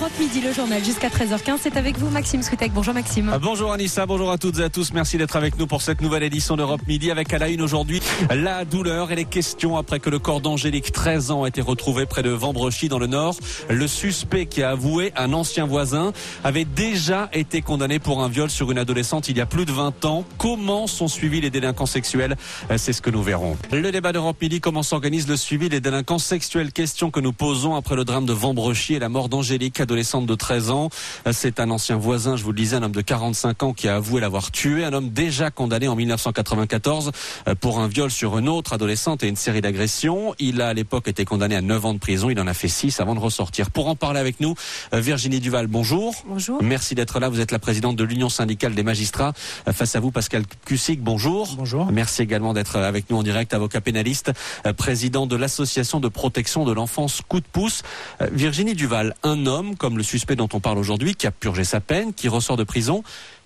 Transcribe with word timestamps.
Europe 0.00 0.18
Midi, 0.18 0.40
le 0.40 0.54
journal 0.54 0.82
jusqu'à 0.82 1.08
13h15. 1.08 1.58
C'est 1.60 1.76
avec 1.76 1.98
vous 1.98 2.08
Maxime 2.08 2.42
Switek. 2.42 2.72
Bonjour 2.72 2.94
Maxime. 2.94 3.30
Ah, 3.34 3.38
bonjour 3.38 3.70
Anissa, 3.70 4.06
bonjour 4.06 4.30
à 4.30 4.38
toutes 4.38 4.58
et 4.58 4.62
à 4.62 4.70
tous. 4.70 4.94
Merci 4.94 5.18
d'être 5.18 5.36
avec 5.36 5.58
nous 5.58 5.66
pour 5.66 5.82
cette 5.82 6.00
nouvelle 6.00 6.22
édition 6.22 6.56
d'Europe 6.56 6.80
Midi 6.88 7.10
avec 7.10 7.34
à 7.34 7.38
la 7.38 7.50
une 7.50 7.60
aujourd'hui 7.60 8.00
la 8.34 8.64
douleur 8.64 9.12
et 9.12 9.14
les 9.14 9.26
questions 9.26 9.76
après 9.76 10.00
que 10.00 10.08
le 10.08 10.18
corps 10.18 10.40
d'Angélique, 10.40 10.90
13 10.90 11.32
ans, 11.32 11.44
a 11.44 11.48
été 11.48 11.60
retrouvé 11.60 12.06
près 12.06 12.22
de 12.22 12.30
Vambrechy 12.30 12.88
dans 12.88 12.98
le 12.98 13.08
Nord. 13.08 13.36
Le 13.68 13.86
suspect 13.86 14.46
qui 14.46 14.62
a 14.62 14.70
avoué 14.70 15.12
un 15.16 15.34
ancien 15.34 15.66
voisin 15.66 16.14
avait 16.44 16.64
déjà 16.64 17.28
été 17.34 17.60
condamné 17.60 17.98
pour 17.98 18.22
un 18.22 18.30
viol 18.30 18.48
sur 18.48 18.70
une 18.70 18.78
adolescente 18.78 19.28
il 19.28 19.36
y 19.36 19.42
a 19.42 19.46
plus 19.46 19.66
de 19.66 19.72
20 19.72 20.06
ans. 20.06 20.24
Comment 20.38 20.86
sont 20.86 21.08
suivis 21.08 21.42
les 21.42 21.50
délinquants 21.50 21.84
sexuels? 21.84 22.36
C'est 22.78 22.94
ce 22.94 23.02
que 23.02 23.10
nous 23.10 23.22
verrons. 23.22 23.58
Le 23.70 23.92
débat 23.92 24.12
d'Europe 24.14 24.40
Midi, 24.40 24.62
comment 24.62 24.82
s'organise 24.82 25.28
le 25.28 25.36
suivi 25.36 25.68
des 25.68 25.80
délinquants 25.80 26.18
sexuels? 26.18 26.72
Question 26.72 27.10
que 27.10 27.20
nous 27.20 27.34
posons 27.34 27.74
après 27.74 27.96
le 27.96 28.06
drame 28.06 28.24
de 28.24 28.32
Vambrechy 28.32 28.94
et 28.94 28.98
la 28.98 29.10
mort 29.10 29.28
d'Angélique, 29.28 29.78
adolescente 29.90 30.26
de 30.26 30.34
13 30.36 30.70
ans. 30.70 30.88
C'est 31.32 31.58
un 31.58 31.68
ancien 31.68 31.96
voisin, 31.96 32.36
je 32.36 32.44
vous 32.44 32.52
le 32.52 32.56
disais, 32.56 32.76
un 32.76 32.82
homme 32.84 32.92
de 32.92 33.00
45 33.00 33.62
ans 33.64 33.72
qui 33.72 33.88
a 33.88 33.96
avoué 33.96 34.20
l'avoir 34.20 34.52
tué, 34.52 34.84
un 34.84 34.92
homme 34.92 35.10
déjà 35.10 35.50
condamné 35.50 35.88
en 35.88 35.96
1994 35.96 37.10
euh, 37.48 37.56
pour 37.56 37.80
un 37.80 37.88
viol 37.88 38.08
sur 38.08 38.38
une 38.38 38.48
autre 38.48 38.72
adolescente 38.72 39.24
et 39.24 39.28
une 39.28 39.34
série 39.34 39.60
d'agressions. 39.60 40.32
Il 40.38 40.62
a 40.62 40.68
à 40.68 40.74
l'époque 40.74 41.08
été 41.08 41.24
condamné 41.24 41.56
à 41.56 41.60
9 41.60 41.86
ans 41.86 41.94
de 41.94 41.98
prison, 41.98 42.30
il 42.30 42.38
en 42.38 42.46
a 42.46 42.54
fait 42.54 42.68
6 42.68 43.00
avant 43.00 43.16
de 43.16 43.20
ressortir. 43.20 43.72
Pour 43.72 43.88
en 43.88 43.96
parler 43.96 44.20
avec 44.20 44.38
nous, 44.38 44.54
euh, 44.94 45.00
Virginie 45.00 45.40
Duval, 45.40 45.66
bonjour. 45.66 46.14
Bonjour. 46.24 46.62
Merci 46.62 46.94
d'être 46.94 47.18
là, 47.18 47.28
vous 47.28 47.40
êtes 47.40 47.50
la 47.50 47.58
présidente 47.58 47.96
de 47.96 48.04
l'Union 48.04 48.28
syndicale 48.28 48.76
des 48.76 48.84
magistrats. 48.84 49.32
Euh, 49.66 49.72
face 49.72 49.96
à 49.96 50.00
vous, 50.00 50.12
Pascal 50.12 50.44
Cussic, 50.66 51.02
bonjour. 51.02 51.56
Bonjour. 51.58 51.90
Merci 51.90 52.22
également 52.22 52.54
d'être 52.54 52.76
avec 52.76 53.10
nous 53.10 53.16
en 53.16 53.24
direct, 53.24 53.52
avocat 53.54 53.80
pénaliste, 53.80 54.30
président 54.76 55.26
de 55.26 55.34
l'association 55.34 55.98
de 55.98 56.06
protection 56.06 56.64
de 56.64 56.70
l'enfance 56.70 57.22
Coup 57.26 57.40
de 57.40 57.46
pouce. 57.50 57.82
Virginie 58.30 58.74
Duval, 58.74 59.16
un 59.24 59.46
homme 59.46 59.74
comme 59.80 59.96
le 59.96 60.02
suspect 60.02 60.36
dont 60.36 60.48
on 60.52 60.60
parle 60.60 60.76
aujourd'hui, 60.76 61.14
qui 61.14 61.26
a 61.26 61.30
purgé 61.30 61.64
sa 61.64 61.80
peine, 61.80 62.12
qui 62.12 62.28
ressort 62.28 62.58
de 62.58 62.64
prison, 62.64 63.02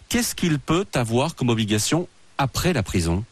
qu'est-ce 0.09 0.35
qu'il 0.35 0.59
peut 0.59 0.85
avoir 0.93 1.37
comme 1.37 1.49
obligation 1.49 2.09
après 2.39 2.73
la 2.73 2.83
prison? 2.83 3.25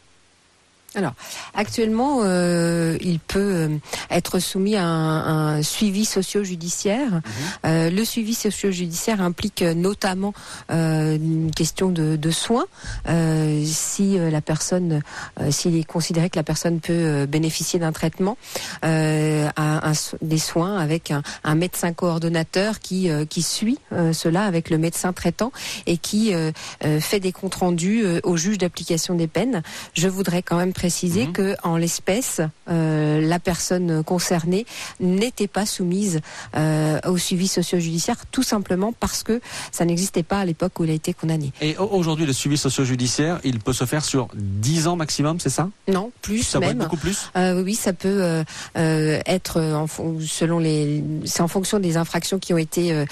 Alors, 0.95 1.13
actuellement, 1.55 2.19
euh, 2.23 2.97
il 3.01 3.19
peut 3.19 3.39
euh, 3.39 3.77
être 4.11 4.39
soumis 4.39 4.75
à 4.75 4.85
un, 4.85 5.55
un 5.57 5.63
suivi 5.63 6.05
socio-judiciaire. 6.05 7.11
Mhm. 7.11 7.21
Euh, 7.65 7.89
le 7.89 8.05
suivi 8.05 8.33
socio-judiciaire 8.35 9.21
implique 9.21 9.61
notamment 9.61 10.33
euh, 10.71 11.15
une 11.15 11.51
question 11.51 11.89
de, 11.89 12.15
de 12.15 12.31
soins. 12.31 12.65
Euh, 13.09 13.63
si 13.65 14.19
euh, 14.19 14.29
la 14.29 14.41
personne, 14.41 15.01
euh, 15.39 15.51
s'il 15.51 15.75
est 15.75 15.83
considéré 15.83 16.29
que 16.29 16.37
la 16.37 16.43
personne 16.43 16.79
peut 16.79 16.93
euh, 16.93 17.25
bénéficier 17.25 17.79
d'un 17.79 17.91
traitement, 17.91 18.37
euh, 18.85 19.49
à 19.55 19.89
un 19.89 19.93
des 20.21 20.37
soins 20.37 20.77
avec 20.77 21.11
un, 21.11 21.23
un 21.43 21.55
médecin 21.55 21.93
coordonnateur 21.93 22.79
qui 22.79 23.09
euh, 23.09 23.25
qui 23.25 23.41
suit 23.41 23.79
euh, 23.91 24.13
cela 24.13 24.45
avec 24.45 24.69
le 24.69 24.77
médecin 24.77 25.13
traitant 25.13 25.51
et 25.85 25.97
qui 25.97 26.33
euh, 26.33 26.51
euh, 26.85 26.99
fait 26.99 27.19
des 27.19 27.31
comptes 27.31 27.55
rendus 27.55 28.03
euh, 28.03 28.19
au 28.23 28.37
juge 28.37 28.57
d'application 28.57 29.15
des 29.15 29.27
peines. 29.27 29.63
Je 29.93 30.07
voudrais 30.07 30.41
quand 30.41 30.57
même 30.57 30.73
préciser 30.87 31.27
Mhm. 31.27 31.31
que 31.31 31.55
en 31.63 31.77
l'espèce, 31.77 32.41
euh, 32.69 33.21
la 33.21 33.39
personne 33.39 34.03
concernée 34.03 34.65
n'était 34.99 35.47
pas 35.47 35.65
soumise 35.65 36.19
euh, 36.57 36.99
au 37.07 37.17
suivi 37.17 37.47
socio-judiciaire, 37.47 38.17
tout 38.33 38.43
simplement 38.43 38.91
parce 38.91 39.23
que 39.23 39.39
ça 39.71 39.85
n'existait 39.85 40.23
pas 40.23 40.39
à 40.39 40.45
l'époque 40.45 40.77
où 40.77 40.83
il 40.83 40.89
a 40.89 40.93
été 40.93 41.13
condamné. 41.13 41.53
Et 41.61 41.77
au- 41.77 41.87
aujourd'hui, 41.99 42.25
le 42.25 42.33
suivi 42.33 42.57
socio-judiciaire, 42.57 43.39
il 43.45 43.59
peut 43.59 43.71
se 43.71 43.85
faire 43.85 44.03
sur 44.03 44.27
10 44.35 44.87
ans 44.87 44.97
maximum, 44.97 45.39
c'est 45.39 45.49
ça? 45.49 45.69
Non, 45.87 46.11
plus 46.21 46.43
Ça 46.43 46.59
va 46.59 46.65
être 46.65 46.71
même. 46.73 46.79
beaucoup 46.83 46.97
plus? 46.97 47.31
Euh, 47.37 47.63
oui, 47.63 47.75
ça 47.75 47.93
peut 47.93 48.09
euh, 48.21 48.43
euh, 48.75 49.21
être 49.25 49.55
euh, 49.61 49.75
en 49.75 49.87
selon 50.19 50.59
les, 50.59 51.01
c'est 51.23 51.41
en 51.43 51.47
fonction 51.47 51.79
des 51.79 51.95
infractions 51.95 52.39
qui 52.39 52.53
ont 52.53 52.57
été 52.57 53.05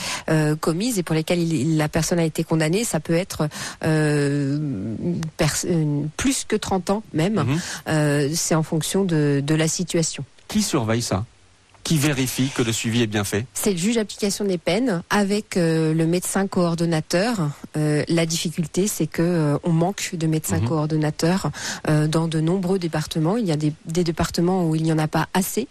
commises 0.59 0.99
et 0.99 1.03
pour 1.03 1.15
lesquelles 1.15 1.39
il- 1.39 1.77
la 1.77 1.87
personne 1.87 2.19
a 2.19 2.25
été 2.25 2.43
condamnée. 2.43 2.83
Ça 2.83 2.99
peut 2.99 3.15
être 3.15 3.47
euh, 3.85 4.59
plus 6.17 6.43
que 6.45 6.57
30 6.57 6.89
ans 6.89 7.03
même. 7.13 7.35
Mhm. 7.35 7.60
Euh, 7.87 8.29
c'est 8.33 8.55
en 8.55 8.63
fonction 8.63 9.03
de, 9.03 9.41
de 9.45 9.55
la 9.55 9.67
situation. 9.67 10.23
Qui 10.47 10.61
surveille 10.61 11.01
ça? 11.01 11.25
Qui 11.91 11.97
vérifie 11.97 12.49
que 12.55 12.61
le 12.61 12.71
suivi 12.71 13.01
est 13.01 13.07
bien 13.07 13.25
fait 13.25 13.45
C'est 13.53 13.73
le 13.73 13.77
juge 13.77 13.95
d'application 13.95 14.45
des 14.45 14.57
peines 14.57 15.03
avec 15.09 15.57
euh, 15.57 15.93
le 15.93 16.07
médecin 16.07 16.47
coordonnateur. 16.47 17.49
Euh, 17.75 18.05
la 18.07 18.25
difficulté, 18.25 18.87
c'est 18.87 19.07
que 19.07 19.21
euh, 19.21 19.57
on 19.65 19.73
manque 19.73 20.11
de 20.13 20.25
médecins 20.25 20.59
Mhm. 20.59 20.69
coordonnateurs 20.69 21.51
dans 22.07 22.29
de 22.29 22.39
nombreux 22.39 22.79
départements. 22.79 23.35
Il 23.35 23.45
y 23.45 23.51
a 23.51 23.57
des, 23.57 23.73
des 23.87 24.05
départements 24.05 24.69
où 24.69 24.75
il 24.75 24.83
n'y 24.83 24.93
en 24.93 24.99
a 24.99 25.09
pas 25.09 25.27
assez 25.33 25.67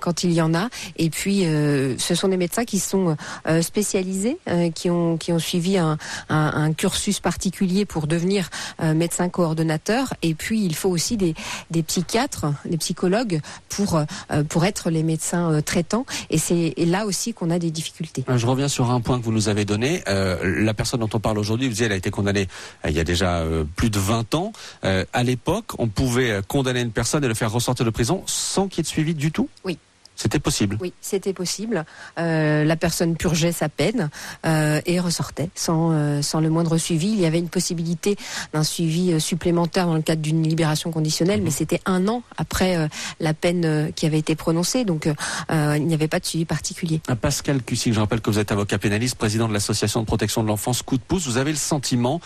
quand 0.00 0.24
il 0.24 0.32
y 0.32 0.40
en 0.40 0.54
a. 0.54 0.70
Et 0.96 1.10
puis, 1.10 1.40
ce 1.42 2.14
sont 2.14 2.28
des 2.28 2.36
médecins 2.36 2.64
qui 2.64 2.78
sont 2.78 3.16
spécialisés, 3.60 4.38
qui 4.74 4.88
ont 4.90 5.16
qui 5.18 5.32
ont 5.32 5.38
suivi 5.38 5.76
un, 5.76 5.98
un, 6.28 6.52
un 6.54 6.72
cursus 6.72 7.20
particulier 7.20 7.84
pour 7.84 8.06
devenir 8.06 8.48
médecin 8.82 9.28
coordonnateur. 9.28 10.14
Et 10.22 10.34
puis, 10.34 10.64
il 10.64 10.74
faut 10.74 10.88
aussi 10.88 11.16
des, 11.16 11.34
des 11.70 11.82
psychiatres, 11.82 12.46
des 12.64 12.78
psychologues 12.78 13.40
pour 13.68 14.00
pour 14.48 14.64
être 14.64 14.90
les 14.90 15.02
médecins 15.02 15.49
euh, 15.50 15.60
traitants. 15.60 16.06
Et 16.30 16.38
c'est 16.38 16.74
là 16.78 17.06
aussi 17.06 17.34
qu'on 17.34 17.50
a 17.50 17.58
des 17.58 17.70
difficultés. 17.70 18.24
Euh, 18.28 18.38
Je 18.38 18.46
reviens 18.46 18.68
sur 18.68 18.90
un 18.90 19.00
point 19.00 19.18
que 19.18 19.24
vous 19.24 19.32
nous 19.32 19.48
avez 19.48 19.64
donné. 19.64 20.02
Euh, 20.08 20.62
la 20.62 20.74
personne 20.74 21.00
dont 21.00 21.10
on 21.12 21.20
parle 21.20 21.38
aujourd'hui, 21.38 21.66
vous 21.66 21.72
disiez, 21.72 21.86
elle 21.86 21.92
a 21.92 21.96
été 21.96 22.10
condamnée 22.10 22.48
il 22.86 22.92
y 22.92 23.00
a 23.00 23.04
déjà 23.04 23.44
plus 23.76 23.90
de 23.90 23.98
20 23.98 24.34
ans. 24.34 24.52
Euh, 24.84 25.04
à 25.12 25.22
l'époque, 25.22 25.72
on 25.78 25.88
pouvait 25.88 26.40
condamner 26.48 26.80
une 26.80 26.92
personne 26.92 27.24
et 27.24 27.28
le 27.28 27.34
faire 27.34 27.52
ressortir 27.52 27.84
de 27.84 27.90
prison 27.90 28.22
sans 28.26 28.68
qu'il 28.68 28.78
y 28.78 28.80
ait 28.80 28.82
de 28.82 28.88
suivi 28.88 29.14
du 29.14 29.32
tout? 29.32 29.48
Oui. 29.64 29.78
C'était 30.20 30.38
possible. 30.38 30.76
Oui, 30.82 30.92
c'était 31.00 31.32
possible. 31.32 31.86
Euh, 32.18 32.62
la 32.62 32.76
personne 32.76 33.16
purgeait 33.16 33.52
sa 33.52 33.70
peine 33.70 34.10
euh, 34.44 34.82
et 34.84 35.00
ressortait 35.00 35.48
sans, 35.54 35.92
euh, 35.92 36.20
sans 36.20 36.40
le 36.40 36.50
moindre 36.50 36.76
suivi. 36.76 37.08
Il 37.08 37.18
y 37.18 37.24
avait 37.24 37.38
une 37.38 37.48
possibilité 37.48 38.16
d'un 38.52 38.62
suivi 38.62 39.18
supplémentaire 39.18 39.86
dans 39.86 39.94
le 39.94 40.02
cadre 40.02 40.20
d'une 40.20 40.42
libération 40.42 40.90
conditionnelle, 40.90 41.40
mais 41.40 41.50
c'était 41.50 41.80
un 41.86 42.06
an 42.06 42.22
après 42.36 42.90
la 43.18 43.32
peine 43.32 43.92
qui 43.94 44.04
avait 44.04 44.18
été 44.18 44.34
prononcée, 44.34 44.84
donc 44.84 45.08
il 45.50 45.86
n'y 45.86 45.94
avait 45.94 46.08
pas 46.08 46.20
de 46.20 46.26
suivi 46.26 46.44
particulier. 46.44 47.00
Pascal 47.22 47.62
Cussic, 47.62 47.94
je 47.94 48.00
rappelle 48.00 48.20
que 48.20 48.28
vous 48.28 48.38
êtes 48.38 48.52
avocat 48.52 48.78
pénaliste, 48.78 49.16
président 49.16 49.48
de 49.48 49.54
l'association 49.54 50.00
de 50.00 50.06
protection 50.06 50.42
de 50.42 50.48
l'enfance 50.48 50.82
Coup 50.82 50.98
de 50.98 51.02
pouce. 51.02 51.26
Vous 51.26 51.38
avez 51.38 51.50
le 51.50 51.56
sentiment 51.56 52.20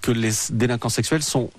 que 0.00 0.10
les 0.10 0.32
délinquants 0.50 0.88
sexuels 0.88 1.22
sont 1.22 1.50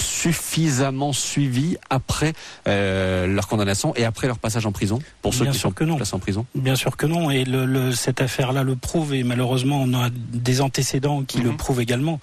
suffisamment 0.00 1.12
suivis 1.12 1.76
après 1.90 2.32
leur 2.64 3.46
condamnation 3.46 3.94
et 3.94 4.04
après 4.04 4.26
leur 4.26 4.38
passage 4.38 4.64
en 4.64 4.72
prison? 4.72 5.00
Pour 5.22 5.34
ceux 5.34 5.44
Bien 5.44 5.52
qui 5.52 5.58
sûr 5.58 5.68
sont 5.70 5.74
que 5.74 5.84
non. 5.84 5.96
placés 5.96 6.14
en 6.14 6.18
prison 6.18 6.46
Bien 6.54 6.76
sûr 6.76 6.96
que 6.96 7.06
non, 7.06 7.30
et 7.30 7.44
le, 7.44 7.66
le- 7.66 7.92
cette 7.92 8.20
affaire-là 8.20 8.62
le 8.62 8.76
prouve, 8.76 9.14
et 9.14 9.24
malheureusement 9.24 9.80
on 9.82 9.92
a 9.94 10.10
des 10.10 10.60
antécédents 10.60 11.22
qui 11.22 11.38
Mhm. 11.38 11.44
le 11.44 11.56
prouvent 11.56 11.80
également. 11.80 12.20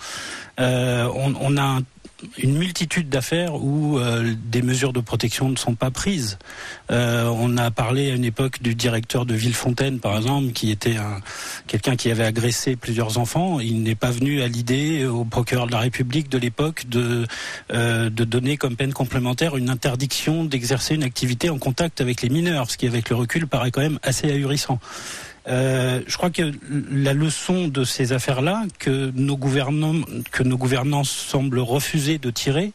Euh, 0.60 1.10
on, 1.16 1.34
on 1.40 1.58
a 1.58 1.62
un- 1.64 1.82
une 2.38 2.58
multitude 2.58 3.10
d'affaires 3.10 3.56
où 3.56 3.98
euh, 3.98 4.34
des 4.46 4.62
mesures 4.62 4.94
de 4.94 5.00
protection 5.00 5.50
ne 5.50 5.56
sont 5.56 5.76
pas 5.76 5.92
prises. 5.92 6.38
Euh, 6.92 7.26
on 7.26 7.58
a 7.58 7.72
parlé 7.72 8.12
à 8.12 8.16
une 8.16 8.26
époque 8.26 8.62
du 8.62 8.76
directeur 8.76 9.26
de 9.26 9.34
Villefontaine, 9.34 10.00
par 10.00 10.18
exemple, 10.18 10.52
qui 10.52 10.72
était 10.72 10.98
un, 10.98 11.20
quelqu'un 11.68 11.96
qui 11.96 12.12
avait 12.12 12.26
agressé 12.26 12.76
plusieurs 12.76 13.18
enfants. 13.18 13.60
Il 13.60 13.84
n'est 13.84 13.96
pas 13.96 14.12
venu 14.12 14.42
à 14.42 14.48
l'idée 14.48 15.06
au 15.06 15.26
procureur 15.26 15.68
de 15.68 15.72
la 15.72 15.80
République 15.80 16.30
de 16.30 16.38
l'époque 16.38 16.86
euh, 16.96 18.10
de 18.10 18.24
donner 18.24 18.58
comme 18.58 18.76
peine 18.76 18.94
complémentaire 18.94 19.58
une 19.58 19.70
interdiction 19.70 20.46
d'exercer 20.46 20.96
une 20.96 21.04
activité 21.04 21.50
en 21.50 21.58
contact 21.58 22.02
avec 22.02 22.22
les 22.22 22.30
mineurs, 22.30 22.70
ce 22.70 22.78
qui 22.78 22.88
avec 22.88 23.10
le 23.10 23.16
recul 23.16 23.48
paraît 23.48 23.72
quand 23.72 23.82
même 23.82 24.00
assez 24.04 24.30
ahurissant. 24.32 24.80
Euh, 25.48 26.02
je 26.08 26.18
crois 26.18 26.30
que 26.30 26.52
la 26.92 27.14
leçon 27.14 27.68
de 27.68 27.84
ces 27.84 28.14
affaires-là, 28.14 28.64
que 28.80 29.12
nos 29.16 29.38
gouvernants, 29.38 30.02
que 30.32 30.44
nos 30.44 30.58
gouvernants 30.58 31.04
semblent 31.04 31.60
refuser 31.60 32.18
de 32.18 32.32
tirer, 32.32 32.72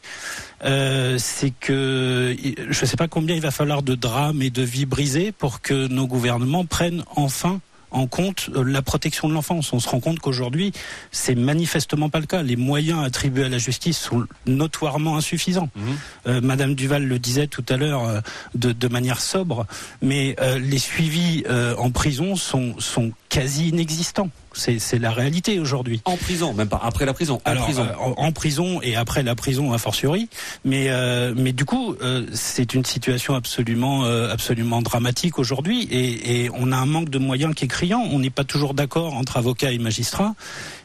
euh, 0.64 1.16
c'est 1.18 1.52
que 1.58 2.36
je 2.38 2.80
ne 2.80 2.86
sais 2.86 2.96
pas 2.96 3.08
combien 3.08 3.34
il 3.34 3.40
va 3.40 3.50
falloir 3.50 3.82
de 3.82 3.94
drames 3.94 4.42
et 4.42 4.50
de 4.50 4.62
vies 4.62 4.86
brisées 4.86 5.32
pour 5.32 5.60
que 5.60 5.88
nos 5.88 6.06
gouvernements 6.06 6.64
prennent 6.64 7.04
enfin 7.16 7.60
en 7.90 8.06
compte 8.06 8.50
euh, 8.54 8.62
la 8.62 8.82
protection 8.82 9.28
de 9.28 9.34
l'enfance. 9.34 9.72
On 9.72 9.80
se 9.80 9.88
rend 9.88 10.00
compte 10.00 10.20
qu'aujourd'hui, 10.20 10.72
c'est 11.10 11.34
manifestement 11.34 12.08
pas 12.08 12.20
le 12.20 12.26
cas. 12.26 12.42
Les 12.42 12.56
moyens 12.56 13.04
attribués 13.04 13.44
à 13.44 13.48
la 13.48 13.58
justice 13.58 13.98
sont 13.98 14.24
notoirement 14.46 15.16
insuffisants. 15.16 15.70
Mhm. 15.74 15.82
Euh, 16.26 16.40
Madame 16.40 16.74
Duval 16.74 17.04
le 17.04 17.18
disait 17.18 17.46
tout 17.46 17.64
à 17.68 17.76
l'heure 17.76 18.04
euh, 18.04 18.20
de, 18.54 18.72
de 18.72 18.88
manière 18.88 19.20
sobre, 19.20 19.66
mais 20.02 20.36
euh, 20.40 20.58
les 20.58 20.78
suivis 20.78 21.44
en 21.78 21.90
prison 21.90 22.36
sont, 22.36 22.74
sont 22.78 23.12
quasi 23.30 23.68
inexistants. 23.68 24.28
C'est 24.52 24.98
la 24.98 25.12
réalité 25.12 25.60
aujourd'hui. 25.60 26.02
En 26.04 26.16
prison, 26.16 26.52
même 26.52 26.68
pas 26.68 26.80
après 26.82 27.06
la 27.06 27.14
prison. 27.14 27.40
En 27.44 27.50
Alors, 27.50 27.64
prison. 27.64 27.84
euh, 27.88 27.94
en, 28.04 28.26
en 28.26 28.32
prison 28.32 28.82
et 28.82 28.96
après 28.96 29.22
la 29.22 29.36
prison 29.36 29.72
a 29.72 29.78
fortiori, 29.78 30.28
mais 30.64 30.86
euh, 30.90 31.32
mais 31.36 31.52
du 31.52 31.64
coup 31.64 31.94
euh, 32.02 32.26
c'est 32.32 32.74
une 32.74 32.84
situation 32.84 33.36
absolument 33.36 34.04
euh, 34.04 34.32
absolument 34.32 34.82
dramatique 34.82 35.38
aujourd'hui 35.38 35.84
et, 35.84 36.42
et 36.44 36.50
on 36.52 36.72
a 36.72 36.76
un 36.76 36.86
manque 36.86 37.10
de 37.10 37.18
moyens 37.20 37.54
qui 37.54 37.66
est 37.66 37.68
criant. 37.68 38.00
On 38.10 38.18
n'est 38.18 38.28
pas 38.30 38.42
toujours 38.44 38.74
d'accord 38.74 39.14
entre 39.14 39.36
avocats 39.36 39.70
et 39.70 39.78
magistrats, 39.78 40.34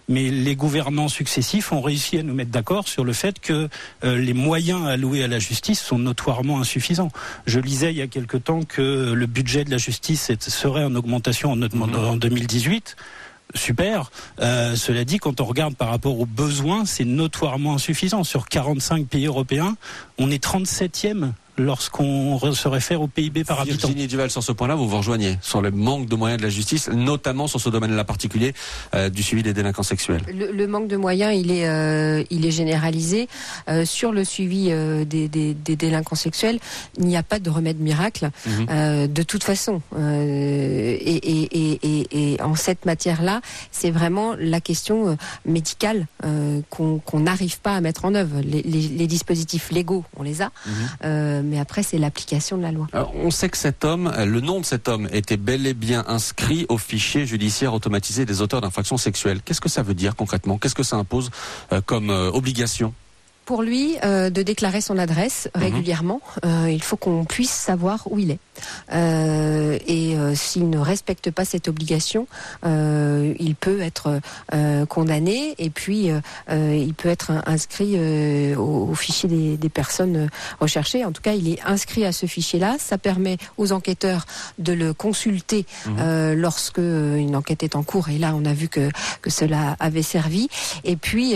mais 0.07 0.29
les 0.29 0.55
gouvernants 0.55 1.07
successifs 1.07 1.71
ont 1.71 1.81
réussi 1.81 2.17
à 2.17 2.23
nous 2.23 2.33
mettre 2.33 2.51
d'accord 2.51 2.87
sur 2.87 3.03
le 3.03 3.13
fait 3.13 3.39
que 3.39 3.69
euh, 4.03 4.17
les 4.17 4.33
moyens 4.33 4.85
alloués 4.85 5.23
à 5.23 5.27
la 5.27 5.39
justice 5.39 5.81
sont 5.81 5.99
notoirement 5.99 6.59
insuffisants. 6.59 7.11
Je 7.45 7.59
lisais 7.59 7.91
il 7.91 7.97
y 7.97 8.01
a 8.01 8.07
quelque 8.07 8.37
temps 8.37 8.63
que 8.63 9.13
le 9.13 9.25
budget 9.25 9.63
de 9.63 9.71
la 9.71 9.77
justice 9.77 10.31
serait 10.39 10.83
en 10.83 10.95
augmentation 10.95 11.51
en, 11.51 11.61
en 11.61 12.15
2018 12.15 12.95
super. 13.53 14.11
Euh, 14.41 14.75
cela 14.75 15.05
dit, 15.05 15.17
quand 15.17 15.39
on 15.41 15.45
regarde 15.45 15.75
par 15.75 15.89
rapport 15.89 16.19
aux 16.19 16.25
besoins, 16.25 16.85
c'est 16.85 17.05
notoirement 17.05 17.75
insuffisant. 17.75 18.23
Sur 18.23 18.47
45 18.47 19.07
pays 19.07 19.27
européens, 19.27 19.77
on 20.17 20.31
est 20.31 20.43
37e 20.43 21.31
lorsqu'on 21.57 22.39
se 22.53 22.67
réfère 22.67 23.01
au 23.01 23.07
PIB 23.07 23.43
par 23.43 23.61
habitant. 23.61 23.87
Virginie 23.87 24.07
Duval, 24.07 24.29
sur 24.29 24.43
ce 24.43 24.51
point-là, 24.51 24.75
vous 24.75 24.87
vous 24.87 24.97
rejoignez 24.97 25.37
sur 25.41 25.61
le 25.61 25.71
manque 25.71 26.07
de 26.07 26.15
moyens 26.15 26.39
de 26.39 26.45
la 26.45 26.49
justice, 26.49 26.89
notamment 26.89 27.47
sur 27.47 27.61
ce 27.61 27.69
domaine-là 27.69 28.03
particulier 28.03 28.53
euh, 28.93 29.09
du 29.09 29.23
suivi 29.23 29.43
des 29.43 29.53
délinquants 29.53 29.83
sexuels. 29.83 30.21
Le, 30.27 30.67
manque 30.67 30.87
de 30.87 30.97
moyens, 30.97 31.33
il 31.35 31.51
est, 31.51 31.67
euh, 31.67 32.23
il 32.29 32.45
est 32.45 32.51
généralisé. 32.51 33.27
Euh, 33.69 33.85
sur 33.85 34.11
le 34.11 34.23
suivi 34.23 34.65
des, 35.05 35.27
des, 35.27 35.53
des, 35.53 35.75
délinquants 35.75 36.15
sexuels, 36.15 36.59
il 36.97 37.05
n'y 37.05 37.17
a 37.17 37.23
pas 37.23 37.39
de 37.39 37.49
remède 37.49 37.79
miracle, 37.79 38.29
mhm. 38.45 39.07
de 39.07 39.23
toute 39.23 39.43
façon. 39.43 39.81
Et, 39.97 41.15
et, 41.15 41.77
et, 41.83 42.33
et, 42.33 42.41
en 42.41 42.55
cette 42.55 42.85
matière-là, 42.85 43.41
c'est 43.71 43.91
vraiment 43.91 44.35
la 44.37 44.59
question 44.59 45.17
médicale 45.45 46.07
qu'on 46.69 47.19
n'arrive 47.19 47.59
pas 47.59 47.75
à 47.75 47.81
mettre 47.81 48.05
en 48.05 48.15
œuvre. 48.15 48.41
Les, 48.41 48.61
les, 48.61 48.87
les, 48.87 49.07
dispositifs 49.07 49.71
légaux, 49.71 50.03
on 50.17 50.23
les 50.23 50.41
a. 50.41 50.51
Mhm 50.65 51.44
mais 51.45 51.59
après 51.59 51.83
c'est 51.83 51.97
l'application 51.97 52.57
de 52.57 52.61
la 52.61 52.71
loi. 52.71 52.87
on 53.13 53.31
sait 53.31 53.49
que 53.49 53.57
cet 53.57 53.85
homme, 53.85 54.11
le 54.17 54.41
nom 54.41 54.59
de 54.59 54.65
cet 54.65 54.87
homme 54.87 55.07
était 55.11 55.37
bel 55.37 55.67
et 55.67 55.73
bien 55.73 56.03
inscrit 56.07 56.65
au 56.69 56.77
fichier 56.77 57.25
judiciaire 57.25 57.73
automatisé 57.73 58.25
des 58.25 58.41
auteurs 58.41 58.61
d'infractions 58.61 58.97
sexuelles. 58.97 59.41
Qu'est-ce 59.43 59.61
que 59.61 59.69
ça 59.69 59.83
veut 59.83 59.93
dire 59.93 60.15
concrètement? 60.15 60.57
Qu'est-ce 60.57 60.75
que 60.75 60.83
ça 60.83 60.97
impose 60.97 61.31
euh, 61.71 61.81
comme 61.85 62.09
euh, 62.09 62.31
obligation? 62.31 62.93
Pour 63.45 63.61
lui 63.61 63.95
euh, 64.03 64.29
de 64.29 64.41
déclarer 64.41 64.81
son 64.81 64.97
adresse 64.97 65.49
mhm. 65.55 65.61
régulièrement. 65.61 66.21
Euh, 66.43 66.69
il 66.69 66.83
faut 66.83 66.97
qu'on 66.97 67.25
puisse 67.25 67.51
savoir 67.51 68.07
où 68.09 68.19
il 68.19 68.31
est. 68.31 68.39
Euh, 68.91 69.77
et 69.87 70.15
s'il 70.33 70.69
ne 70.69 70.77
respecte 70.77 71.29
pas 71.29 71.45
cette 71.45 71.67
obligation, 71.67 72.27
il 72.63 73.55
peut 73.59 73.81
être 73.81 74.19
condamné 74.87 75.55
et 75.57 75.69
puis 75.69 76.09
il 76.49 76.93
peut 76.93 77.09
être 77.09 77.31
inscrit 77.45 77.97
au, 78.55 78.93
fichier 78.95 79.27
des, 79.29 79.57
des, 79.57 79.69
personnes 79.69 80.29
recherchées. 80.59 81.03
En 81.03 81.11
tout 81.11 81.21
cas, 81.21 81.33
il 81.33 81.49
est 81.49 81.61
inscrit 81.65 82.05
à 82.05 82.11
ce 82.11 82.25
fichier-là. 82.25 82.77
Ça 82.79 82.97
permet 82.97 83.37
aux 83.57 83.73
enquêteurs 83.73 84.25
de 84.57 84.73
le 84.73 84.93
consulter 84.93 85.65
mhm. 85.85 86.33
lorsque 86.33 86.77
une 86.77 87.35
enquête 87.35 87.63
est 87.63 87.75
en 87.75 87.83
cours. 87.83 88.09
Et 88.09 88.17
là, 88.17 88.33
on 88.35 88.45
a 88.45 88.53
vu 88.53 88.69
que, 88.69 88.89
que 89.21 89.29
cela 89.29 89.75
avait 89.79 90.01
servi. 90.01 90.47
Et 90.85 90.95
puis, 90.95 91.35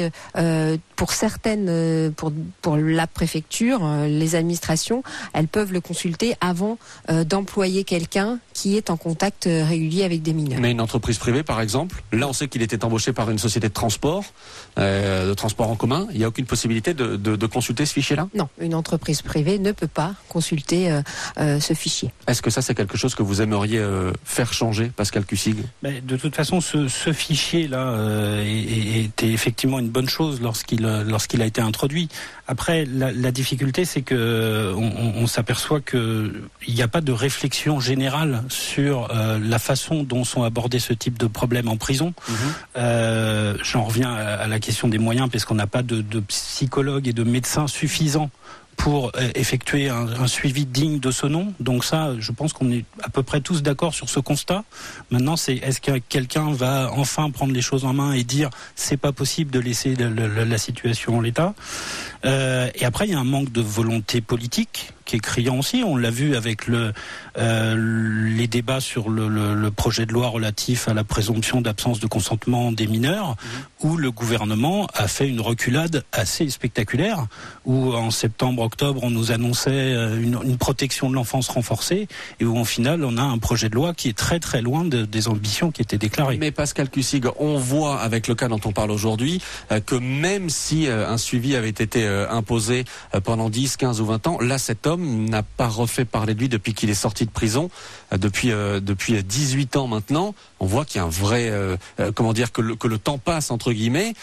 pour 0.95 1.11
certaines 1.11 1.69
pour, 2.15 2.31
pour 2.61 2.77
la 2.77 3.07
préfecture, 3.07 3.79
euh, 3.83 4.07
les 4.07 4.35
administrations, 4.35 5.03
elles 5.33 5.47
peuvent 5.47 5.73
le 5.73 5.81
consulter 5.81 6.35
avant 6.41 6.77
euh, 7.09 7.23
d'employer 7.23 7.83
quelqu'un 7.83 8.39
qui 8.53 8.77
est 8.77 8.89
en 8.89 8.97
contact 8.97 9.47
euh, 9.47 9.65
régulier 9.65 10.03
avec 10.03 10.21
des 10.21 10.33
mineurs. 10.33 10.59
Mais 10.59 10.71
une 10.71 10.81
entreprise 10.81 11.17
privée, 11.17 11.43
par 11.43 11.61
exemple, 11.61 12.03
là 12.11 12.27
on 12.27 12.33
sait 12.33 12.47
qu'il 12.47 12.61
était 12.61 12.83
embauché 12.83 13.13
par 13.13 13.29
une 13.29 13.37
société 13.37 13.67
de 13.69 13.73
transport, 13.73 14.25
de 14.77 15.33
transport 15.33 15.69
en 15.69 15.75
commun, 15.75 16.07
il 16.11 16.19
n'y 16.19 16.23
a 16.23 16.27
aucune 16.27 16.45
possibilité 16.45 16.93
de, 16.93 17.15
de, 17.15 17.45
consulter 17.47 17.85
ce 17.85 17.93
fichier-là? 17.93 18.27
Non, 18.33 18.47
une 18.59 18.75
entreprise 18.75 19.21
privée 19.21 19.59
ne 19.59 19.71
peut 19.71 19.87
pas 19.87 20.13
consulter 20.29 20.89
ce 21.37 21.73
fichier. 21.73 22.11
Est-ce 22.27 22.41
que 22.41 22.49
ça 22.49 22.61
c'est 22.61 22.75
quelque 22.75 22.97
chose 22.97 23.15
que 23.15 23.23
vous 23.23 23.41
aimeriez 23.41 23.83
faire 24.23 24.53
changer, 24.53 24.91
Pascal 24.95 25.25
Cussig? 25.25 25.57
De 25.83 26.15
toute 26.17 26.35
façon, 26.35 26.61
ce, 26.61 26.87
ce 26.87 27.11
fichier-là 27.11 28.43
était 28.45 29.31
effectivement 29.31 29.79
une 29.79 29.89
bonne 29.89 30.09
chose 30.09 30.41
lorsqu'il 30.41 30.81
lorsqu'il 30.81 31.41
a 31.41 31.45
été 31.45 31.61
introduit 31.61 31.88
après, 32.47 32.85
la, 32.85 33.31
difficulté, 33.31 33.85
c'est 33.85 34.01
que 34.01 34.73
on, 34.75 35.27
s'aperçoit 35.27 35.81
qu'il 35.81 36.41
n'y 36.67 36.81
a 36.81 36.87
pas 36.87 37.01
de 37.01 37.11
réflexion 37.11 37.79
générale 37.79 38.43
sur 38.49 39.09
euh, 39.11 39.39
la 39.39 39.59
façon 39.59 40.03
dont 40.03 40.23
sont 40.23 40.43
abordés 40.43 40.79
ce 40.79 40.93
type 40.93 41.17
de 41.17 41.27
problèmes 41.27 41.67
en 41.67 41.77
prison. 41.77 42.13
Mhm. 42.27 42.35
Euh, 42.77 43.57
j'en 43.63 43.83
reviens 43.83 44.11
à, 44.11 44.47
la 44.47 44.59
question 44.59 44.87
des 44.87 44.97
moyens, 44.97 45.29
parce 45.29 45.45
qu'on 45.45 45.55
n'a 45.55 45.67
pas 45.67 45.83
de, 45.83 46.01
de 46.01 46.19
psychologues 46.21 47.07
et 47.07 47.13
de 47.13 47.23
médecins 47.23 47.67
suffisants 47.67 48.31
pour 48.79 49.11
euh, 49.17 49.29
effectuer 49.35 49.89
un, 49.89 50.25
suivi 50.25 50.65
digne 50.65 50.99
de 50.99 51.11
ce 51.11 51.27
nom. 51.27 51.53
Donc 51.59 51.83
ça, 51.83 52.13
je 52.17 52.31
pense 52.31 52.53
qu'on 52.53 52.71
est 52.71 52.85
à 53.03 53.09
peu 53.09 53.23
près 53.23 53.41
tous 53.41 53.61
d'accord 53.61 53.93
sur 53.93 54.09
ce 54.09 54.21
constat. 54.21 54.63
Maintenant, 55.11 55.35
c'est 55.35 55.55
est-ce 55.55 55.81
que 55.81 55.97
quelqu'un 55.97 56.53
va 56.53 56.89
enfin 56.93 57.29
prendre 57.29 57.53
les 57.53 57.61
choses 57.61 57.83
en 57.83 57.93
main 57.93 58.13
et 58.13 58.23
dire 58.23 58.49
c'est 58.75 58.95
pas 58.95 59.11
possible 59.11 59.51
de 59.51 59.59
laisser 59.59 59.95
la 59.95 60.57
situation 60.57 61.17
en 61.17 61.21
l'état? 61.21 61.53
Euh, 62.23 62.69
et 62.73 62.85
après, 62.85 63.05
il 63.05 63.11
y 63.11 63.15
a 63.15 63.19
un 63.19 63.25
manque 63.25 63.51
de 63.51 63.61
volonté 63.61 64.21
politique 64.21 64.93
qui 65.09 65.15
est 65.15 65.19
criant 65.19 65.57
aussi. 65.57 65.83
On 65.83 65.97
l'a 65.97 66.11
vu 66.11 66.35
avec 66.35 66.67
le, 66.67 66.93
euh, 67.39 68.35
les 68.35 68.45
débats 68.45 68.79
sur 68.79 69.09
le, 69.09 69.27
le, 69.27 69.55
le, 69.55 69.71
projet 69.71 70.05
de 70.05 70.13
loi 70.13 70.27
relatif 70.27 70.87
à 70.87 70.93
la 70.93 71.03
présomption 71.03 71.61
d'absence 71.61 71.99
de 71.99 72.05
consentement 72.05 72.71
des 72.71 72.85
mineurs, 72.85 73.29
mhm. 73.29 73.89
où 73.89 73.97
le 73.97 74.11
gouvernement 74.11 74.87
a 74.93 75.07
fait 75.07 75.27
une 75.27 75.41
reculade 75.41 76.03
assez 76.11 76.47
spectaculaire, 76.51 77.25
où 77.65 77.93
en 77.95 78.11
septembre-octobre, 78.11 78.99
on 79.03 79.09
nous 79.09 79.31
annonçait 79.31 79.71
euh, 79.71 80.21
une, 80.21 80.37
une 80.43 80.57
protection 80.57 81.09
de 81.09 81.15
l'enfance 81.15 81.47
renforcée, 81.47 82.07
et 82.39 82.45
où 82.45 82.55
en 82.55 82.65
final, 82.65 83.03
on 83.03 83.17
a 83.17 83.23
un 83.23 83.39
projet 83.39 83.69
de 83.69 83.75
loi 83.75 83.95
qui 83.95 84.09
est 84.09 84.17
très 84.17 84.39
très 84.39 84.61
loin 84.61 84.85
de, 84.85 85.05
des 85.05 85.27
ambitions 85.27 85.71
qui 85.71 85.81
étaient 85.81 85.97
déclarées. 85.97 86.37
Mais 86.37 86.51
Pascal 86.51 86.87
Cussig, 86.87 87.25
on 87.39 87.57
voit 87.57 87.99
avec 87.99 88.27
le 88.27 88.35
cas 88.35 88.47
dont 88.47 88.61
on 88.63 88.73
parle 88.73 88.91
aujourd'hui 88.91 89.41
euh, 89.71 89.79
que 89.79 89.95
même 89.95 90.51
si 90.51 90.87
un 90.87 91.17
suivi 91.17 91.55
avait 91.55 91.69
été 91.69 92.05
imposé 92.07 92.83
pendant 93.23 93.49
10, 93.49 93.77
15 93.77 94.01
ou 94.01 94.05
20 94.05 94.27
ans, 94.27 94.37
là 94.39 94.57
cet 94.59 94.85
homme 94.85 94.98
n'a 94.99 95.43
pas 95.43 95.67
refait 95.67 96.05
parler 96.05 96.33
de 96.33 96.39
lui 96.39 96.49
depuis 96.49 96.73
qu'il 96.73 96.89
est 96.89 96.95
sorti 96.95 97.25
de 97.25 97.31
prison, 97.31 97.69
euh, 98.13 98.17
depuis 98.17 98.51
euh, 98.51 98.79
depuis 98.79 99.23
18 99.23 99.75
ans 99.77 99.87
maintenant. 99.87 100.35
On 100.59 100.65
voit 100.65 100.85
qu'il 100.85 100.97
y 100.97 101.01
a 101.01 101.05
un 101.05 101.09
vrai, 101.09 101.49
euh, 101.49 101.77
comment 102.15 102.33
dire, 102.33 102.51
que 102.51 102.61
le, 102.61 102.75
que 102.75 102.87
le 102.87 102.97
temps 102.97 103.17
passe 103.17 103.51
entre 103.51 103.71
guillemets 103.71 104.13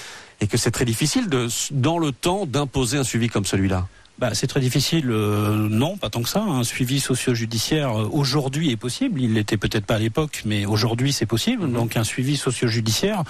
et 0.40 0.46
que 0.46 0.56
c'est 0.56 0.70
très 0.70 0.84
difficile 0.84 1.28
de, 1.28 1.49
dans 1.70 1.99
le 1.99 2.12
temps, 2.12 2.46
d'imposer 2.46 2.99
un 2.99 3.05
suivi 3.05 3.28
comme 3.28 3.46
celui-là. 3.46 3.87
Bah, 4.19 4.31
c'est 4.32 4.46
très 4.46 4.61
difficile. 4.61 5.08
non, 5.08 5.99
pas 5.99 6.08
tant 6.08 6.23
que 6.23 6.28
ça. 6.28 6.40
Un 6.40 6.64
suivi 6.64 7.00
socio-judiciaire 7.00 7.93
aujourd'hui 8.14 8.70
est 8.70 8.76
possible. 8.76 9.20
Il 9.20 9.34
l'était 9.34 9.58
peut-être 9.58 9.84
pas 9.84 9.96
à 9.96 9.99
l'époque, 9.99 10.43
mais 10.46 10.64
aujourd'hui 10.64 11.12
c'est 11.12 11.26
possible. 11.26 11.67
Mhm. 11.67 11.73
Donc 11.73 11.96
un 11.96 12.05
suivi 12.05 12.37
socio-judiciaire 12.37 13.25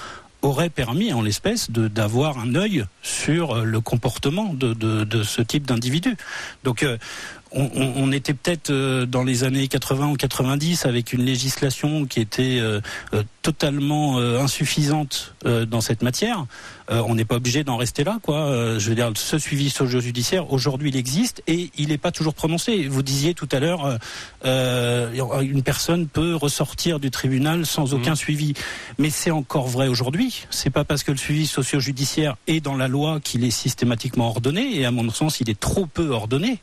aurait 0.47 0.71
permis 0.71 1.13
en 1.13 1.23
l'espèce 1.23 1.71
d'avoir 1.71 2.39
un 2.39 2.55
œil 2.55 2.85
sur 3.03 3.65
le 3.65 3.81
comportement 3.81 4.55
de, 4.55 5.23
ce 5.23 5.43
type 5.43 5.67
d'individu. 5.67 6.17
Donc 6.65 6.87
on, 7.53 8.13
était 8.13 8.35
peut-être 8.35 8.71
euh, 8.71 9.07
dans 9.07 9.23
les 9.23 9.45
années 9.45 9.69
80 9.69 10.09
ou 10.09 10.17
90 10.17 10.87
avec 10.87 11.13
une 11.13 11.25
législation 11.25 12.05
qui 12.05 12.21
était 12.21 12.59
euh, 12.61 12.81
euh, 13.15 13.23
totalement 13.43 14.19
insuffisante 14.19 15.35
dans 15.45 15.81
cette 15.81 16.03
matière. 16.03 16.47
on 16.89 17.15
n'est 17.15 17.25
pas 17.25 17.37
obligé 17.37 17.63
d'en 17.63 17.77
rester 17.77 18.03
là, 18.03 18.19
quoi. 18.21 18.77
je 18.79 18.89
veux 18.89 18.97
dire, 18.97 19.13
ce 19.15 19.39
suivi 19.39 19.71
socio-judiciaire 19.71 20.53
aujourd'hui 20.53 20.91
il 20.91 20.97
existe 20.97 21.45
et 21.47 21.71
il 21.79 21.91
n'est 21.91 21.99
pas 21.99 22.11
toujours 22.11 22.35
prononcé. 22.35 22.89
Vous 22.89 23.05
disiez 23.05 23.35
tout 23.35 23.49
à 23.53 23.61
l'heure, 23.61 23.99
une 24.45 25.63
personne 25.63 26.09
peut 26.09 26.35
ressortir 26.35 26.99
du 26.99 27.13
tribunal 27.13 27.67
sans 27.67 27.95
aucun 27.95 28.15
mmh. 28.15 28.17
suivi, 28.17 28.55
mais 28.99 29.11
c'est 29.11 29.31
encore 29.31 29.69
vrai 29.69 29.87
aujourd'hui. 29.87 30.47
C'est 30.51 30.71
pas 30.71 30.83
parce 30.83 31.05
que 31.05 31.13
le 31.13 31.19
suivi 31.19 31.47
socio-judiciaire 31.47 32.37
est 32.49 32.61
dans 32.61 32.77
la 32.77 32.89
loi 32.89 33.21
qu'il 33.23 33.45
est 33.45 33.53
systématiquement 33.53 34.29
ordonné 34.29 34.81
et 34.81 34.87
à 34.87 34.91
mon 34.91 35.09
sens 35.11 35.39
il 35.39 35.49
est 35.49 35.61
trop 35.61 35.87
peu 35.87 36.09
ordonné. 36.09 36.59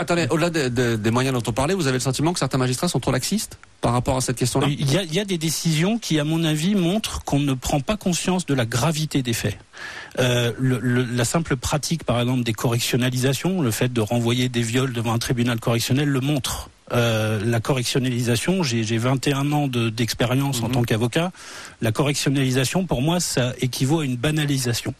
Attendez, 0.00 0.23
au-delà 0.30 0.50
des 0.50 1.10
moyens 1.10 1.34
dont 1.34 1.50
on 1.50 1.52
parlait, 1.52 1.74
vous 1.74 1.86
avez 1.86 1.96
le 1.96 2.00
sentiment 2.00 2.32
que 2.32 2.38
certains 2.38 2.58
magistrats 2.58 2.88
sont 2.88 3.00
trop 3.00 3.12
laxistes 3.12 3.58
par 3.80 3.92
rapport 3.92 4.16
à 4.16 4.20
cette 4.20 4.36
question-là? 4.36 4.66
Il 4.70 4.90
y, 4.90 5.20
a, 5.20 5.24
des 5.24 5.38
décisions 5.38 5.98
qui, 5.98 6.18
à 6.18 6.24
mon 6.24 6.44
avis, 6.44 6.74
montrent 6.74 7.22
qu'on 7.24 7.38
ne 7.38 7.52
prend 7.52 7.80
pas 7.80 7.96
conscience 7.96 8.46
de 8.46 8.54
la 8.54 8.66
gravité 8.66 9.22
des 9.22 9.32
faits. 9.32 9.58
Euh, 10.18 10.52
la 10.60 11.24
simple 11.24 11.56
pratique, 11.56 12.04
par 12.04 12.20
exemple, 12.20 12.44
des 12.44 12.52
correctionnalisations, 12.52 13.60
le 13.60 13.70
fait 13.70 13.92
de 13.92 14.00
renvoyer 14.00 14.48
des 14.48 14.62
viols 14.62 14.92
devant 14.92 15.12
un 15.12 15.18
tribunal 15.18 15.60
correctionnel 15.60 16.08
le 16.08 16.20
montre. 16.20 16.70
Euh, 16.92 17.40
la 17.44 17.60
correctionnalisation, 17.60 18.62
j'ai 18.62 18.98
21 18.98 19.52
ans 19.52 19.68
d'expérience 19.68 20.62
en 20.62 20.68
mhm. 20.68 20.72
tant 20.72 20.82
qu'avocat. 20.82 21.32
La 21.80 21.92
correctionnalisation, 21.92 22.84
pour 22.84 23.00
moi, 23.00 23.20
ça 23.20 23.52
équivaut 23.60 24.00
à 24.00 24.04
une 24.04 24.16
banalisation. 24.16 24.94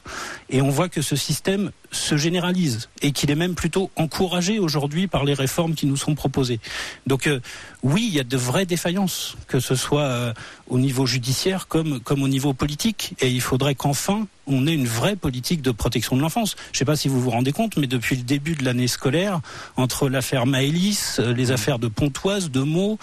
Et 0.49 0.63
on 0.63 0.71
voit 0.71 0.89
que 0.89 1.03
ce 1.03 1.17
système 1.17 1.71
se 1.95 2.17
généralise 2.17 2.89
et 3.03 3.13
qu'il 3.13 3.31
est 3.31 3.37
même 3.37 3.55
plutôt 3.55 3.91
encouragé 3.97 4.59
aujourd'hui 4.59 5.07
par 5.07 5.25
les 5.25 5.35
réformes 5.35 5.75
qui 5.75 5.87
nous 5.87 5.97
sont 5.97 6.15
proposées. 6.15 6.61
Donc 7.07 7.27
euh, 7.27 7.41
oui, 7.83 8.07
il 8.09 8.15
y 8.15 8.21
a 8.21 8.25
de 8.25 8.37
vraies 8.37 8.67
défaillances, 8.67 9.37
que 9.49 9.61
ce 9.61 9.75
soit 9.75 10.03
euh, 10.03 10.35
au 10.69 10.79
niveau 10.79 11.07
judiciaire 11.07 11.67
comme, 11.69 12.01
comme 12.01 12.23
au 12.23 12.29
niveau 12.29 12.55
politique. 12.55 13.15
Et 13.21 13.31
il 13.31 13.41
faudrait 13.41 13.75
qu'enfin 13.75 14.27
on 14.47 14.67
ait 14.67 14.75
une 14.75 14.87
vraie 14.87 15.17
politique 15.17 15.63
de 15.63 15.71
protection 15.71 16.17
de 16.17 16.21
l'enfance. 16.21 16.55
Je 16.73 16.77
ne 16.77 16.79
sais 16.81 16.85
pas 16.85 16.97
si 16.97 17.09
vous 17.09 17.19
vous 17.19 17.31
rendez 17.31 17.53
compte, 17.53 17.79
mais 17.79 17.87
depuis 17.87 18.17
le 18.17 18.23
début 18.23 18.55
de 18.55 18.63
l'année 18.63 18.89
scolaire, 18.89 19.41
entre 19.77 20.11
l'affaire 20.11 20.45
Maëlys, 20.45 21.19
les 21.19 21.51
affaires 21.51 21.79
de 21.79 21.89
Pontoise, 21.89 22.51
de 22.51 22.61
Meaux, 22.61 22.99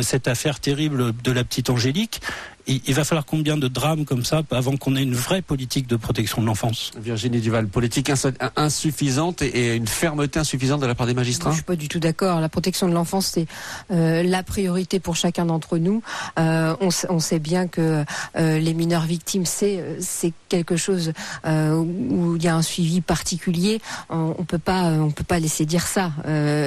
cette 0.00 0.26
affaire 0.26 0.58
terrible 0.58 1.12
de 1.22 1.32
la 1.32 1.44
petite 1.44 1.68
Angélique, 1.68 2.22
il, 2.66 2.94
va 2.94 3.04
falloir 3.04 3.24
combien 3.24 3.56
de 3.56 3.68
drames 3.68 4.04
comme 4.04 4.24
ça 4.24 4.42
avant 4.50 4.76
qu'on 4.76 4.96
ait 4.96 5.02
une 5.02 5.14
vraie 5.14 5.42
politique 5.42 5.86
de 5.86 5.96
protection 5.96 6.42
de 6.42 6.46
l'enfance? 6.46 6.90
Virginie 6.98 7.40
Duval, 7.40 7.68
politique 7.68 8.10
insuffisante 8.56 9.42
et 9.42 9.74
une 9.74 9.86
fermeté 9.86 10.40
insuffisante 10.40 10.80
de 10.80 10.86
la 10.86 10.94
part 10.94 11.06
des 11.06 11.14
magistrats? 11.14 11.50
Je 11.50 11.56
suis 11.56 11.64
pas 11.64 11.76
du 11.76 11.88
tout 11.88 12.00
d'accord. 12.00 12.40
La 12.40 12.48
protection 12.48 12.88
de 12.88 12.94
l'enfance, 12.94 13.26
c'est 13.34 13.46
euh, 13.90 14.22
la 14.22 14.42
priorité 14.42 14.98
pour 14.98 15.16
chacun 15.16 15.46
d'entre 15.46 15.78
nous. 15.78 16.02
Euh, 16.38 16.74
on, 16.80 16.88
on, 17.08 17.20
sait 17.20 17.38
bien 17.38 17.68
que 17.68 18.04
euh, 18.36 18.58
les 18.58 18.74
mineurs 18.74 19.06
victimes, 19.06 19.46
c'est 19.46 19.84
c'est 20.00 20.32
quelque 20.48 20.76
chose 20.76 21.12
où 21.44 22.36
il 22.36 22.42
y 22.42 22.48
a 22.48 22.56
un 22.56 22.62
suivi 22.62 23.00
particulier. 23.00 23.80
On, 24.10 24.34
on 24.38 24.44
peut 24.44 24.58
pas 24.58 24.90
on 24.90 25.10
peut 25.10 25.24
pas 25.24 25.38
laisser 25.38 25.66
dire 25.66 25.86
ça. 25.86 26.12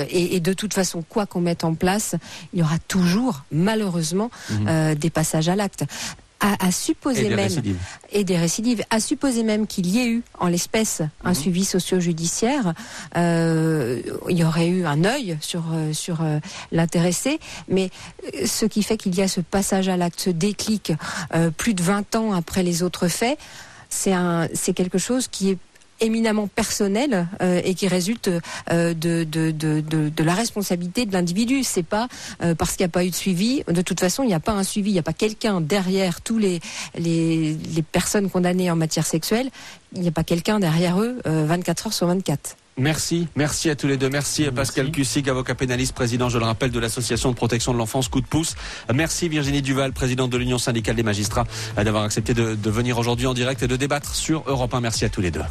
Et, 0.10 0.36
et, 0.36 0.40
de 0.40 0.54
toute 0.54 0.74
façon, 0.74 1.04
quoi 1.08 1.26
qu'on 1.26 1.42
mette 1.42 1.64
en 1.64 1.74
place, 1.74 2.16
il 2.54 2.60
y 2.60 2.62
aura 2.62 2.78
toujours, 2.88 3.44
malheureusement, 3.52 4.32
mhm. 4.50 4.96
des 4.96 5.10
passages 5.10 5.50
à 5.50 5.56
l'acte 5.56 5.86
à, 6.40 6.72
supposer 6.72 7.26
et 7.26 7.36
même 7.36 7.52
et 8.12 8.24
des 8.24 8.38
récidives, 8.38 8.84
à 8.90 9.00
supposer 9.00 9.44
même 9.44 9.68
qu'il 9.68 9.88
y 9.88 10.00
ait 10.00 10.08
eu 10.08 10.24
en 10.40 10.48
l'espèce 10.48 11.02
un 11.24 11.30
mhm. 11.30 11.36
suivi 11.36 11.66
socio-judiciaire, 11.66 12.74
euh, 13.18 14.02
il 14.30 14.38
y 14.38 14.44
aurait 14.44 14.68
eu 14.68 14.86
un 14.86 15.04
œil 15.04 15.38
sur 15.42 15.66
euh, 15.74 15.92
sur 15.92 16.22
euh, 16.22 16.40
l'intéressé, 16.72 17.40
mais 17.68 17.90
ce 18.46 18.66
qui 18.66 18.84
fait 18.84 18.98
qu'il 18.98 19.16
y 19.16 19.22
a 19.22 19.28
ce 19.28 19.42
passage 19.42 19.90
à 19.90 19.98
l'acte, 19.98 20.22
ce 20.22 20.30
déclic 20.30 20.94
plus 21.58 21.74
de 21.74 21.84
20 21.84 22.16
ans 22.16 22.34
après 22.34 22.64
les 22.64 22.84
autres 22.84 23.08
faits, 23.08 23.38
c'est 23.90 24.14
un 24.14 24.48
c'est 24.54 24.74
quelque 24.74 24.98
chose 24.98 25.28
qui 25.28 25.50
est 25.52 25.58
éminemment 26.02 26.48
personnel 26.48 27.28
euh, 27.42 27.62
et 27.64 27.74
qui 27.74 27.88
résulte 27.88 28.30
euh, 28.72 28.94
de, 28.94 29.24
de, 29.24 29.52
de, 29.52 29.82
de, 29.82 30.24
la 30.24 30.34
responsabilité 30.34 31.06
de 31.06 31.14
l'individu. 31.14 31.64
C'est 31.64 31.84
pas 31.84 32.08
euh, 32.42 32.56
parce 32.56 32.76
qu'il 32.76 32.84
n'y 32.86 32.90
a 32.90 32.94
pas 32.94 33.06
eu 33.06 33.10
de 33.10 33.16
suivi. 33.16 33.64
De 33.68 33.82
toute 33.82 34.00
façon, 34.00 34.24
il 34.24 34.28
n'y 34.28 34.34
a 34.34 34.40
pas 34.40 34.54
un 34.54 34.64
suivi, 34.64 34.92
il 34.92 34.94
n'y 34.94 35.00
a 35.00 35.04
pas 35.04 35.14
quelqu'un 35.14 35.62
derrière 35.62 36.22
tous 36.22 36.38
les, 36.38 36.60
les, 36.98 37.54
les 37.54 37.82
personnes 37.82 38.30
condamnées 38.30 38.72
en 38.72 38.76
matière 38.76 39.06
sexuelle. 39.06 39.50
Il 39.96 40.02
n'y 40.02 40.08
a 40.08 40.12
pas 40.12 40.24
quelqu'un 40.24 40.60
derrière 40.60 41.02
eux 41.02 41.20
24 41.26 41.88
heures 41.88 41.94
sur 41.94 42.08
24. 42.08 42.56
Merci, 42.80 43.28
merci 43.36 43.70
à 43.70 43.76
tous 43.76 43.88
les 43.88 43.98
deux. 43.98 44.10
Merci, 44.10 44.46
à 44.46 44.52
Pascal 44.54 44.90
Cussig, 44.90 45.30
avocat 45.30 45.54
pénaliste, 45.54 45.94
président, 45.94 46.30
je 46.30 46.38
le 46.38 46.46
rappelle, 46.46 46.72
de 46.72 46.80
l'association 46.80 47.30
de 47.30 47.36
protection 47.36 47.74
de 47.74 47.78
l'enfance 47.78 48.08
Coup 48.08 48.22
de 48.22 48.26
pouce. 48.26 48.56
Merci 48.94 49.28
Virginie 49.28 49.62
Duval, 49.62 49.92
présidente 49.92 50.30
de 50.30 50.38
l'Union 50.38 50.58
syndicale 50.58 50.96
des 50.96 51.04
magistrats, 51.04 51.46
d'avoir 51.76 52.04
accepté 52.04 52.34
de, 52.34 52.56
de 52.56 52.70
venir 52.70 52.98
aujourd'hui 52.98 53.28
en 53.28 53.34
direct 53.34 53.62
et 53.64 53.68
de 53.68 53.76
débattre 53.76 54.16
sur 54.16 54.44
Europe 54.48 54.74
1. 54.74 54.80
Merci 54.80 55.04
à 55.04 55.10
tous 55.10 55.22
les 55.22 55.32
deux. 55.32 55.42